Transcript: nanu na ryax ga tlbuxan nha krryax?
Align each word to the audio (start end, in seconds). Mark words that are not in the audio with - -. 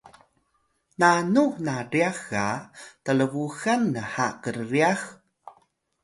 nanu 0.99 1.43
na 1.65 1.75
ryax 1.91 2.15
ga 2.29 2.47
tlbuxan 3.03 3.81
nha 3.95 4.27
krryax? 4.41 4.99